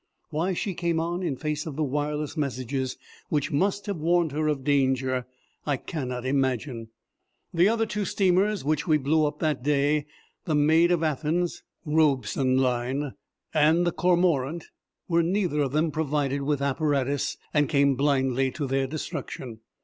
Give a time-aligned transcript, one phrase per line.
[0.31, 2.97] Why she came on in face of the wireless messages
[3.29, 5.27] which must have warned her of danger,
[5.63, 6.87] I cannot imagine.
[7.53, 10.07] The other two steamers which we blew up that day,
[10.45, 13.13] the Maid of Athens (Robson Line)
[13.53, 14.69] and the Cormorant,
[15.07, 19.59] were neither of them provided with apparatus, and came blindly to their destruction.